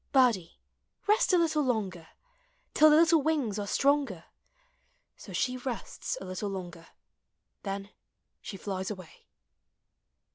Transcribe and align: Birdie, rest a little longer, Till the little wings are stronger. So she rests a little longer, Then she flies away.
Birdie, 0.11 0.57
rest 1.05 1.31
a 1.31 1.37
little 1.37 1.61
longer, 1.61 2.07
Till 2.73 2.89
the 2.89 2.95
little 2.95 3.21
wings 3.21 3.59
are 3.59 3.67
stronger. 3.67 4.23
So 5.15 5.31
she 5.31 5.57
rests 5.57 6.17
a 6.19 6.25
little 6.25 6.49
longer, 6.49 6.87
Then 7.61 7.91
she 8.41 8.57
flies 8.57 8.89
away. 8.89 9.27